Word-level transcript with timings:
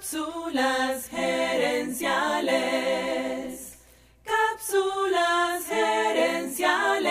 Cápsulas 0.00 1.08
gerenciales. 1.10 2.08
Cápsulas 4.24 5.66
gerenciales. 5.68 7.10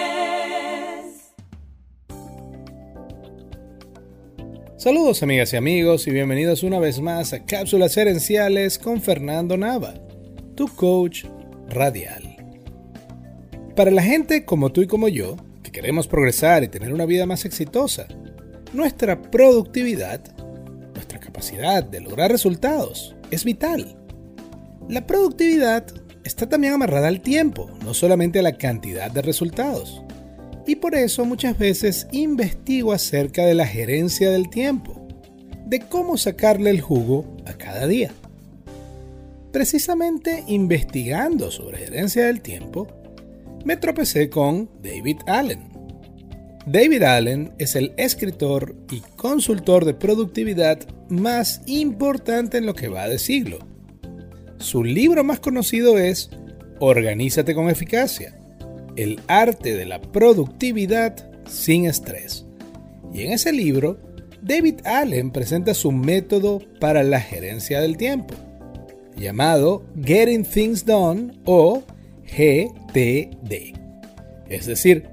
Saludos 4.78 5.22
amigas 5.22 5.54
y 5.54 5.58
amigos 5.58 6.08
y 6.08 6.12
bienvenidos 6.12 6.64
una 6.64 6.80
vez 6.80 7.00
más 7.00 7.32
a 7.34 7.46
Cápsulas 7.46 7.94
gerenciales 7.94 8.80
con 8.80 9.00
Fernando 9.04 9.56
Nava, 9.56 9.94
tu 10.56 10.68
coach 10.68 11.26
radial. 11.68 12.38
Para 13.76 13.92
la 13.92 14.02
gente 14.02 14.46
como 14.46 14.72
tú 14.72 14.82
y 14.82 14.88
como 14.88 15.10
yo, 15.10 15.38
que 15.62 15.72
queremos 15.72 16.08
progresar 16.08 16.64
y 16.64 16.70
tener 16.70 16.92
una 16.92 17.06
vida 17.06 17.28
más 17.28 17.46
exitosa, 17.46 18.08
nuestra 18.74 19.22
productividad 19.22 20.39
de 21.40 22.02
lograr 22.02 22.30
resultados 22.30 23.16
es 23.32 23.46
vital. 23.46 23.96
La 24.90 25.08
productividad 25.08 25.86
está 26.26 26.50
también 26.50 26.74
amarrada 26.74 27.08
al 27.08 27.22
tiempo, 27.22 27.72
no 27.84 27.94
solamente 27.94 28.40
a 28.40 28.42
la 28.42 28.58
cantidad 28.58 29.10
de 29.10 29.22
resultados. 29.22 30.02
Y 30.68 30.76
por 30.76 30.96
eso 30.96 31.24
muchas 31.24 31.58
veces 31.58 32.08
investigo 32.12 32.92
acerca 32.92 33.46
de 33.46 33.56
la 33.56 33.66
gerencia 33.66 34.30
del 34.32 34.50
tiempo, 34.50 35.08
de 35.66 35.80
cómo 35.80 36.18
sacarle 36.18 36.72
el 36.72 36.82
jugo 36.82 37.26
a 37.46 37.54
cada 37.54 37.88
día. 37.88 38.12
Precisamente 39.54 40.44
investigando 40.48 41.52
sobre 41.52 41.78
gerencia 41.78 42.26
del 42.26 42.42
tiempo, 42.42 42.88
me 43.64 43.78
tropecé 43.78 44.30
con 44.30 44.70
David 44.84 45.20
Allen, 45.26 45.70
David 46.72 47.02
Allen 47.02 47.54
es 47.58 47.76
el 47.76 47.94
escritor 47.98 48.76
y 48.92 49.00
consultor 49.16 49.86
de 49.86 49.96
productividad 49.96 50.78
más 51.10 51.62
importante 51.66 52.58
en 52.58 52.66
lo 52.66 52.74
que 52.76 52.88
va 52.88 53.08
de 53.08 53.20
siglo. 53.20 53.60
Su 54.58 54.84
libro 54.84 55.24
más 55.24 55.40
conocido 55.40 55.98
es 55.98 56.30
Organízate 56.80 57.54
con 57.56 57.70
eficacia, 57.70 58.38
el 58.96 59.20
arte 59.28 59.76
de 59.76 59.86
la 59.86 60.02
productividad 60.02 61.30
sin 61.48 61.86
estrés. 61.86 62.46
Y 63.14 63.24
en 63.24 63.34
ese 63.34 63.52
libro, 63.52 64.00
David 64.42 64.82
Allen 64.86 65.32
presenta 65.32 65.74
su 65.74 65.92
método 65.92 66.62
para 66.80 67.04
la 67.04 67.20
gerencia 67.20 67.82
del 67.82 67.98
tiempo, 67.98 68.34
llamado 69.18 69.84
Getting 70.04 70.46
Things 70.46 70.86
Done 70.86 71.34
o 71.46 71.84
GTD. 72.26 73.74
Es 74.48 74.66
decir, 74.66 75.06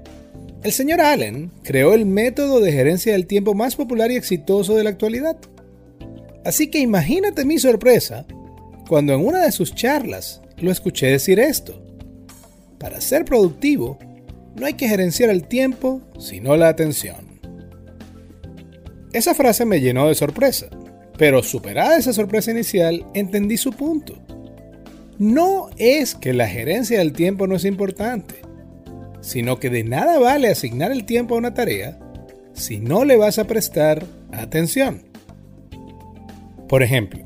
el 0.63 0.71
señor 0.71 1.01
Allen 1.01 1.51
creó 1.63 1.93
el 1.93 2.05
método 2.05 2.59
de 2.59 2.71
gerencia 2.71 3.13
del 3.13 3.27
tiempo 3.27 3.53
más 3.53 3.75
popular 3.75 4.11
y 4.11 4.15
exitoso 4.15 4.75
de 4.75 4.83
la 4.83 4.89
actualidad. 4.89 5.37
Así 6.43 6.67
que 6.67 6.79
imagínate 6.79 7.45
mi 7.45 7.57
sorpresa 7.57 8.25
cuando 8.87 9.13
en 9.13 9.25
una 9.25 9.43
de 9.43 9.51
sus 9.51 9.75
charlas 9.75 10.41
lo 10.57 10.71
escuché 10.71 11.07
decir 11.07 11.39
esto. 11.39 11.83
Para 12.79 13.01
ser 13.01 13.25
productivo, 13.25 13.97
no 14.55 14.65
hay 14.65 14.73
que 14.73 14.87
gerenciar 14.87 15.29
el 15.29 15.47
tiempo, 15.47 16.01
sino 16.19 16.55
la 16.55 16.69
atención. 16.69 17.39
Esa 19.13 19.33
frase 19.33 19.65
me 19.65 19.81
llenó 19.81 20.07
de 20.07 20.15
sorpresa, 20.15 20.67
pero 21.17 21.43
superada 21.43 21.97
esa 21.97 22.13
sorpresa 22.13 22.51
inicial, 22.51 23.05
entendí 23.13 23.57
su 23.57 23.71
punto. 23.71 24.17
No 25.17 25.69
es 25.77 26.13
que 26.13 26.33
la 26.33 26.47
gerencia 26.47 26.99
del 26.99 27.13
tiempo 27.13 27.47
no 27.47 27.55
es 27.55 27.65
importante, 27.65 28.35
sino 29.21 29.59
que 29.59 29.69
de 29.69 29.83
nada 29.83 30.19
vale 30.19 30.49
asignar 30.49 30.91
el 30.91 31.05
tiempo 31.05 31.35
a 31.35 31.39
una 31.39 31.53
tarea 31.53 31.99
si 32.53 32.79
no 32.79 33.05
le 33.05 33.17
vas 33.17 33.39
a 33.39 33.45
prestar 33.45 34.05
atención. 34.31 35.03
Por 36.67 36.83
ejemplo, 36.83 37.23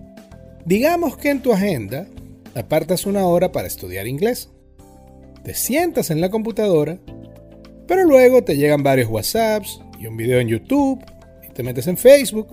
digamos 0.65 1.17
que 1.17 1.29
en 1.29 1.41
tu 1.41 1.51
agenda 1.51 2.07
apartas 2.55 3.05
una 3.05 3.25
hora 3.25 3.51
para 3.51 3.67
estudiar 3.67 4.07
inglés. 4.07 4.49
Te 5.43 5.55
sientas 5.55 6.11
en 6.11 6.21
la 6.21 6.29
computadora, 6.29 6.99
pero 7.87 8.03
luego 8.03 8.43
te 8.43 8.55
llegan 8.55 8.83
varios 8.83 9.09
WhatsApps 9.09 9.81
y 9.99 10.07
un 10.07 10.17
video 10.17 10.39
en 10.39 10.47
YouTube 10.47 11.03
y 11.47 11.51
te 11.53 11.63
metes 11.63 11.87
en 11.87 11.97
Facebook 11.97 12.47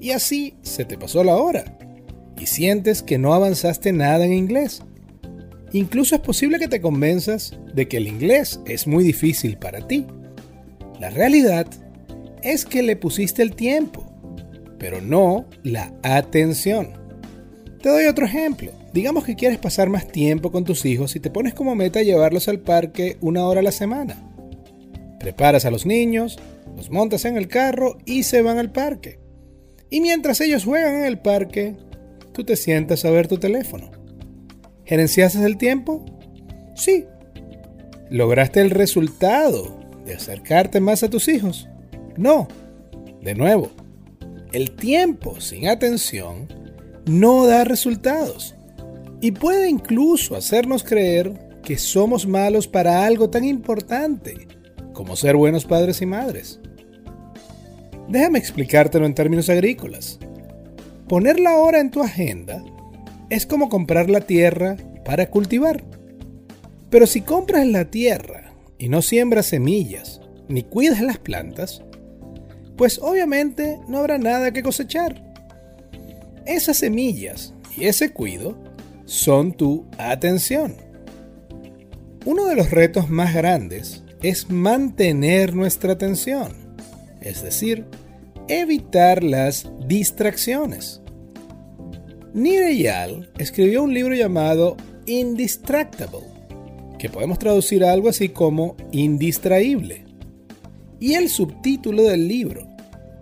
y 0.00 0.10
así 0.10 0.54
se 0.62 0.84
te 0.84 0.98
pasó 0.98 1.24
la 1.24 1.36
hora 1.36 1.64
y 2.38 2.46
sientes 2.46 3.02
que 3.02 3.18
no 3.18 3.34
avanzaste 3.34 3.92
nada 3.92 4.24
en 4.24 4.32
inglés. 4.32 4.82
Incluso 5.72 6.14
es 6.14 6.20
posible 6.20 6.58
que 6.58 6.68
te 6.68 6.80
convenzas 6.80 7.56
de 7.74 7.88
que 7.88 7.96
el 7.96 8.06
inglés 8.06 8.60
es 8.66 8.86
muy 8.86 9.02
difícil 9.02 9.56
para 9.56 9.88
ti. 9.88 10.06
La 11.00 11.10
realidad 11.10 11.66
es 12.42 12.64
que 12.64 12.82
le 12.82 12.94
pusiste 12.94 13.42
el 13.42 13.56
tiempo, 13.56 14.13
pero 14.84 15.00
no 15.00 15.46
la 15.62 15.94
atención. 16.02 16.90
Te 17.80 17.88
doy 17.88 18.04
otro 18.04 18.26
ejemplo. 18.26 18.70
Digamos 18.92 19.24
que 19.24 19.34
quieres 19.34 19.56
pasar 19.56 19.88
más 19.88 20.06
tiempo 20.06 20.52
con 20.52 20.64
tus 20.64 20.84
hijos 20.84 21.16
y 21.16 21.20
te 21.20 21.30
pones 21.30 21.54
como 21.54 21.74
meta 21.74 22.02
llevarlos 22.02 22.48
al 22.48 22.60
parque 22.60 23.16
una 23.22 23.46
hora 23.46 23.60
a 23.60 23.62
la 23.62 23.72
semana. 23.72 24.14
Preparas 25.20 25.64
a 25.64 25.70
los 25.70 25.86
niños, 25.86 26.38
los 26.76 26.90
montas 26.90 27.24
en 27.24 27.38
el 27.38 27.48
carro 27.48 27.96
y 28.04 28.24
se 28.24 28.42
van 28.42 28.58
al 28.58 28.72
parque. 28.72 29.18
Y 29.88 30.02
mientras 30.02 30.42
ellos 30.42 30.66
juegan 30.66 30.96
en 30.96 31.04
el 31.06 31.18
parque, 31.18 31.76
tú 32.32 32.44
te 32.44 32.54
sientas 32.54 33.06
a 33.06 33.10
ver 33.10 33.26
tu 33.26 33.38
teléfono. 33.38 33.90
¿Gerenciaste 34.84 35.42
el 35.46 35.56
tiempo? 35.56 36.04
Sí. 36.76 37.06
¿Lograste 38.10 38.60
el 38.60 38.68
resultado 38.68 39.80
de 40.04 40.12
acercarte 40.12 40.78
más 40.78 41.02
a 41.02 41.08
tus 41.08 41.28
hijos? 41.28 41.70
No. 42.18 42.48
De 43.22 43.34
nuevo, 43.34 43.70
el 44.54 44.70
tiempo 44.70 45.40
sin 45.40 45.66
atención 45.66 46.46
no 47.06 47.44
da 47.44 47.64
resultados 47.64 48.54
y 49.20 49.32
puede 49.32 49.68
incluso 49.68 50.36
hacernos 50.36 50.84
creer 50.84 51.58
que 51.64 51.76
somos 51.76 52.24
malos 52.24 52.68
para 52.68 53.04
algo 53.04 53.28
tan 53.28 53.42
importante 53.42 54.46
como 54.92 55.16
ser 55.16 55.34
buenos 55.34 55.64
padres 55.64 56.00
y 56.02 56.06
madres. 56.06 56.60
Déjame 58.08 58.38
explicártelo 58.38 59.06
en 59.06 59.14
términos 59.14 59.48
agrícolas. 59.48 60.20
Poner 61.08 61.40
la 61.40 61.56
hora 61.56 61.80
en 61.80 61.90
tu 61.90 62.00
agenda 62.00 62.62
es 63.30 63.46
como 63.46 63.68
comprar 63.68 64.08
la 64.08 64.20
tierra 64.20 64.76
para 65.04 65.30
cultivar. 65.30 65.82
Pero 66.90 67.08
si 67.08 67.22
compras 67.22 67.66
la 67.66 67.86
tierra 67.86 68.52
y 68.78 68.88
no 68.88 69.02
siembras 69.02 69.46
semillas 69.46 70.20
ni 70.46 70.62
cuidas 70.62 71.00
las 71.00 71.18
plantas, 71.18 71.82
pues 72.76 72.98
obviamente 73.02 73.78
no 73.88 73.98
habrá 73.98 74.18
nada 74.18 74.52
que 74.52 74.62
cosechar. 74.62 75.22
Esas 76.46 76.78
semillas 76.78 77.54
y 77.76 77.86
ese 77.86 78.10
cuido 78.10 78.56
son 79.04 79.52
tu 79.52 79.86
atención. 79.98 80.76
Uno 82.24 82.46
de 82.46 82.56
los 82.56 82.70
retos 82.70 83.10
más 83.10 83.34
grandes 83.34 84.02
es 84.22 84.50
mantener 84.50 85.54
nuestra 85.54 85.92
atención, 85.92 86.52
es 87.20 87.42
decir, 87.42 87.84
evitar 88.48 89.22
las 89.22 89.68
distracciones. 89.86 91.02
Nireyal 92.32 93.30
escribió 93.38 93.82
un 93.82 93.94
libro 93.94 94.14
llamado 94.14 94.76
Indistractable, 95.06 96.26
que 96.98 97.10
podemos 97.10 97.38
traducir 97.38 97.84
algo 97.84 98.08
así 98.08 98.30
como 98.30 98.76
indistraíble. 98.90 100.04
Y 101.00 101.14
el 101.14 101.28
subtítulo 101.28 102.04
del 102.04 102.28
libro 102.28 102.66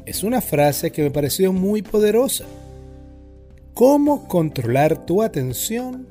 es 0.06 0.22
una 0.22 0.40
frase 0.40 0.90
que 0.90 1.02
me 1.02 1.10
pareció 1.10 1.52
muy 1.52 1.82
poderosa. 1.82 2.44
Cómo 3.74 4.28
controlar 4.28 5.06
tu 5.06 5.22
atención 5.22 6.06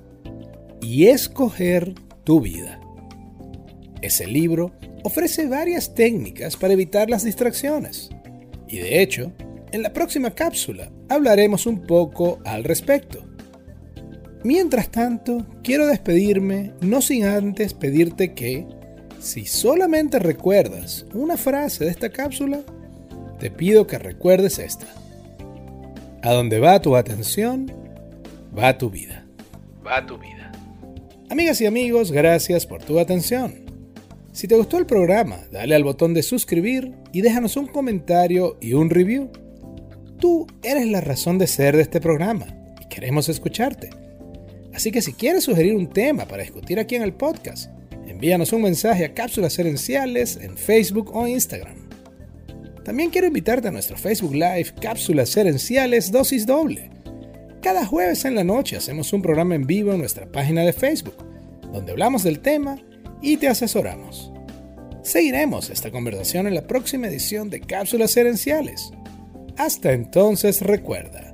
y 0.81 1.07
escoger 1.07 1.93
tu 2.23 2.41
vida. 2.41 2.79
Ese 4.01 4.25
libro 4.25 4.71
ofrece 5.03 5.47
varias 5.47 5.93
técnicas 5.93 6.57
para 6.57 6.73
evitar 6.73 7.09
las 7.09 7.23
distracciones. 7.23 8.09
Y 8.67 8.77
de 8.77 9.01
hecho, 9.01 9.31
en 9.71 9.83
la 9.83 9.93
próxima 9.93 10.31
cápsula 10.31 10.91
hablaremos 11.09 11.65
un 11.65 11.81
poco 11.81 12.39
al 12.45 12.63
respecto. 12.63 13.25
Mientras 14.43 14.89
tanto, 14.89 15.45
quiero 15.63 15.85
despedirme 15.85 16.73
no 16.81 17.01
sin 17.01 17.25
antes 17.25 17.73
pedirte 17.73 18.33
que, 18.33 18.65
si 19.21 19.45
solamente 19.45 20.17
recuerdas 20.17 21.05
una 21.13 21.37
frase 21.37 21.85
de 21.85 21.91
esta 21.91 22.09
cápsula, 22.09 22.61
te 23.39 23.51
pido 23.51 23.85
que 23.85 23.99
recuerdes 23.99 24.57
esta. 24.57 24.87
A 26.23 26.33
donde 26.33 26.59
va 26.59 26.81
tu 26.81 26.95
atención, 26.95 27.71
va 28.57 28.77
tu 28.77 28.89
vida. 28.89 29.25
Va 29.85 30.05
tu 30.05 30.17
vida. 30.17 30.51
Amigas 31.29 31.61
y 31.61 31.67
amigos, 31.67 32.11
gracias 32.11 32.65
por 32.65 32.83
tu 32.83 32.99
atención. 32.99 33.61
Si 34.31 34.47
te 34.47 34.55
gustó 34.55 34.79
el 34.79 34.85
programa, 34.87 35.37
dale 35.51 35.75
al 35.75 35.83
botón 35.83 36.13
de 36.13 36.23
suscribir 36.23 36.91
y 37.11 37.21
déjanos 37.21 37.57
un 37.57 37.67
comentario 37.67 38.57
y 38.59 38.73
un 38.73 38.89
review. 38.89 39.29
Tú 40.17 40.47
eres 40.63 40.87
la 40.87 41.01
razón 41.01 41.37
de 41.37 41.47
ser 41.47 41.75
de 41.75 41.83
este 41.83 42.01
programa 42.01 42.47
y 42.81 42.87
queremos 42.87 43.29
escucharte. 43.29 43.91
Así 44.73 44.91
que 44.91 45.01
si 45.01 45.13
quieres 45.13 45.43
sugerir 45.43 45.75
un 45.75 45.89
tema 45.89 46.25
para 46.25 46.43
discutir 46.43 46.79
aquí 46.79 46.95
en 46.95 47.03
el 47.03 47.13
podcast, 47.13 47.71
envíanos 48.11 48.53
un 48.53 48.61
mensaje 48.61 49.05
a 49.05 49.13
Cápsulas 49.13 49.57
Herenciales 49.57 50.37
en 50.37 50.57
Facebook 50.57 51.15
o 51.15 51.27
Instagram. 51.27 51.75
También 52.83 53.09
quiero 53.09 53.27
invitarte 53.27 53.67
a 53.67 53.71
nuestro 53.71 53.97
Facebook 53.97 54.33
Live 54.33 54.73
Cápsulas 54.81 55.35
Herenciales 55.35 56.11
Dosis 56.11 56.45
Doble, 56.45 56.89
Cada 57.61 57.85
jueves 57.85 58.25
en 58.25 58.33
la 58.33 58.43
noche 58.43 58.75
hacemos 58.75 59.13
un 59.13 59.21
programa 59.21 59.53
en 59.53 59.67
vivo 59.67 59.93
en 59.93 59.99
nuestra 59.99 60.25
página 60.25 60.63
de 60.63 60.73
Facebook, 60.73 61.15
donde 61.71 61.91
hablamos 61.91 62.23
del 62.23 62.39
tema 62.39 62.79
y 63.21 63.37
te 63.37 63.47
asesoramos. 63.47 64.31
Seguiremos 65.03 65.69
esta 65.69 65.91
conversación 65.91 66.47
en 66.47 66.55
la 66.55 66.65
próxima 66.65 67.07
edición 67.07 67.51
de 67.51 67.61
Cápsulas 67.61 68.17
Herenciales. 68.17 68.91
Hasta 69.57 69.93
entonces 69.93 70.61
recuerda, 70.61 71.31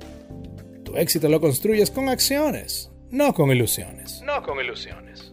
tu 0.84 0.96
éxito 0.96 1.30
lo 1.30 1.40
construyes 1.40 1.90
con 1.90 2.10
acciones, 2.10 2.90
no 3.10 3.32
con 3.32 3.50
ilusiones. 3.50 4.22
No 4.26 4.42
con 4.42 4.60
ilusiones. 4.60 5.32